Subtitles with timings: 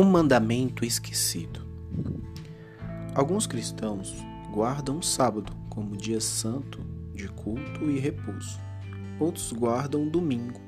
[0.00, 1.60] Um mandamento esquecido.
[3.14, 4.16] Alguns cristãos
[4.50, 6.80] guardam o sábado como dia santo
[7.14, 8.58] de culto e repouso.
[9.18, 10.58] Outros guardam o domingo.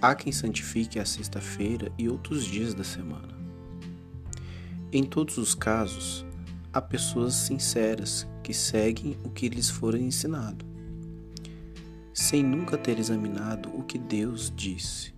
[0.00, 3.36] Há quem santifique a sexta-feira e outros dias da semana.
[4.92, 6.24] Em todos os casos,
[6.72, 10.64] há pessoas sinceras que seguem o que lhes for ensinado,
[12.14, 15.12] sem nunca ter examinado o que Deus disse.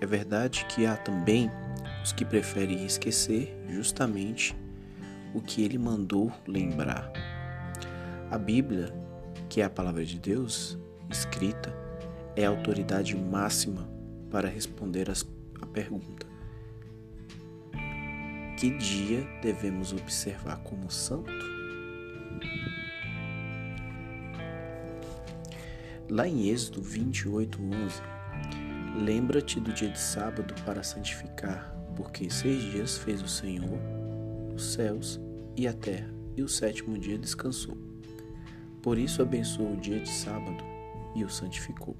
[0.00, 1.48] É verdade que há também
[2.02, 4.56] os que preferem esquecer justamente
[5.34, 7.12] o que ele mandou lembrar.
[8.30, 8.92] A Bíblia,
[9.48, 10.78] que é a palavra de Deus
[11.10, 11.74] escrita,
[12.36, 13.88] é a autoridade máxima
[14.30, 16.26] para responder a pergunta:
[18.58, 21.48] Que dia devemos observar como santo?
[26.10, 28.02] Lá em Êxodo 28, 11,
[29.04, 33.76] lembra-te do dia de sábado para santificar porque seis dias fez o Senhor
[34.54, 35.20] os céus
[35.56, 37.76] e a terra, e o sétimo dia descansou.
[38.80, 40.62] Por isso abençoou o dia de sábado
[41.14, 41.96] e o santificou.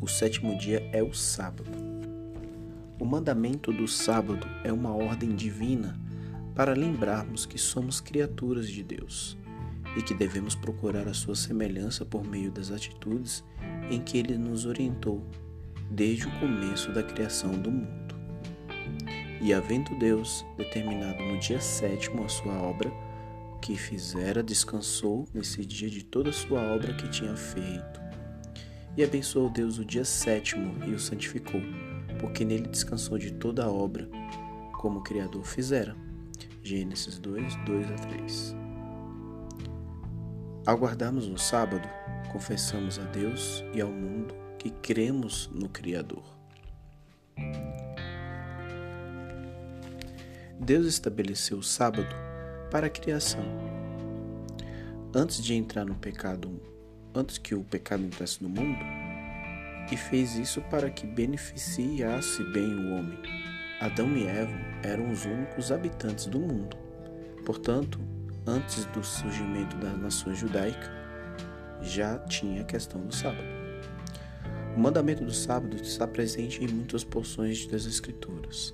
[0.00, 1.70] O sétimo dia é o sábado.
[2.98, 5.98] O mandamento do sábado é uma ordem divina
[6.54, 9.38] para lembrarmos que somos criaturas de Deus
[9.96, 13.44] e que devemos procurar a sua semelhança por meio das atitudes
[13.88, 15.24] em que ele nos orientou
[15.90, 18.14] desde o começo da criação do mundo.
[19.40, 22.90] E havendo Deus determinado no dia sétimo a sua obra,
[23.60, 28.00] que fizera, descansou nesse dia de toda a sua obra que tinha feito.
[28.96, 31.60] E abençoou Deus o dia sétimo e o santificou,
[32.18, 34.08] porque nele descansou de toda a obra,
[34.78, 35.96] como o Criador fizera.
[36.62, 38.56] Gênesis 2, 2 a 3.
[40.66, 41.88] Ao o sábado,
[42.30, 46.22] confessamos a Deus e ao mundo que cremos no Criador.
[50.60, 52.14] Deus estabeleceu o sábado
[52.70, 53.42] para a criação.
[55.14, 56.60] Antes de entrar no pecado,
[57.14, 58.78] antes que o pecado entrasse no mundo,
[59.90, 63.18] e fez isso para que beneficiasse bem o homem.
[63.80, 64.52] Adão e Eva
[64.82, 66.76] eram os únicos habitantes do mundo.
[67.46, 67.98] Portanto,
[68.46, 70.92] antes do surgimento da nação judaica,
[71.80, 73.59] já tinha a questão do sábado.
[74.80, 78.72] O mandamento do sábado está presente em muitas porções das Escrituras.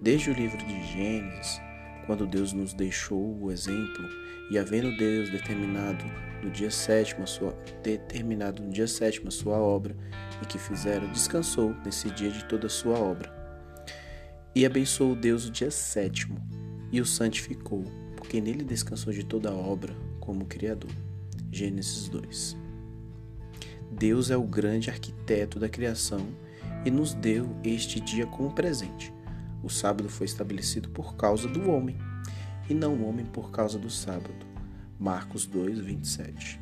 [0.00, 1.60] Desde o livro de Gênesis,
[2.06, 4.08] quando Deus nos deixou o exemplo,
[4.50, 6.02] e havendo Deus determinado
[6.42, 9.94] no dia sétimo a sua determinado no dia sétimo sua obra,
[10.42, 13.30] e que fizeram, descansou nesse dia de toda a sua obra.
[14.54, 16.40] E abençoou Deus o dia sétimo,
[16.90, 17.84] e o santificou,
[18.16, 20.90] porque nele descansou de toda a obra como Criador.
[21.52, 22.69] Gênesis 2.
[23.90, 26.26] Deus é o grande arquiteto da criação
[26.84, 29.12] e nos deu este dia como presente
[29.62, 31.98] o sábado foi estabelecido por causa do homem,
[32.68, 34.46] e não o homem por causa do sábado.
[34.98, 36.60] Marcos 2, 27.